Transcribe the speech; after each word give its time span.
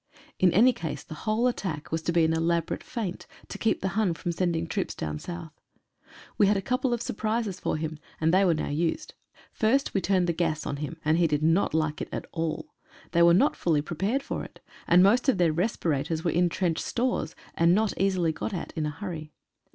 In 0.39 0.51
any 0.51 0.73
case 0.73 1.03
the 1.03 1.13
whole 1.29 1.45
attack 1.45 1.91
was 1.91 2.01
to 2.01 2.11
be 2.11 2.25
an 2.25 2.33
elaborate 2.33 2.83
feint 2.83 3.27
to 3.49 3.59
keep 3.59 3.81
the 3.81 3.89
Hun 3.89 4.15
from 4.15 4.31
sending 4.31 4.65
troops 4.65 4.95
down 4.95 5.19
South. 5.19 5.51
We 6.39 6.47
had 6.47 6.57
a 6.57 6.59
couple 6.63 6.91
of 6.91 7.03
surprises 7.03 7.59
for 7.59 7.77
him, 7.77 7.99
and 8.19 8.33
they 8.33 8.43
were 8.43 8.55
now 8.55 8.69
used. 8.69 9.13
First 9.53 9.93
we 9.93 10.01
turned 10.01 10.25
the 10.25 10.33
gas 10.33 10.65
on 10.65 10.77
him, 10.77 10.97
and 11.05 11.19
he 11.19 11.27
did 11.27 11.43
not 11.43 11.75
like 11.75 12.01
it 12.01 12.09
at 12.11 12.25
all. 12.31 12.73
They 13.11 13.21
were 13.21 13.35
not 13.35 13.55
fully 13.55 13.83
prepared 13.83 14.23
for 14.23 14.43
it, 14.43 14.59
and 14.87 15.03
most 15.03 15.29
of 15.29 15.37
their 15.37 15.53
respirators 15.53 16.23
were 16.23 16.31
in 16.31 16.49
trench 16.49 16.79
stores, 16.79 17.35
and 17.53 17.75
not 17.75 17.93
easily 17.95 18.31
got 18.31 18.55
at 18.55 18.73
in 18.75 18.87
a 18.87 18.89
hurry. 18.89 19.31